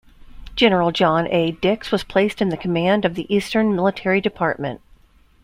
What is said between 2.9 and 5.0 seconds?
of the Eastern Military Department.